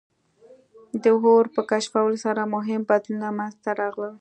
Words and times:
د 1.03 1.05
اور 1.23 1.45
په 1.55 1.61
کشفولو 1.71 2.17
سره 2.25 2.51
مهم 2.55 2.81
بدلونونه 2.89 3.29
منځ 3.37 3.53
ته 3.63 3.69
راغلل. 3.79 4.09